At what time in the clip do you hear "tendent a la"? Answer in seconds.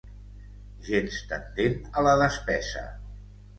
1.35-2.17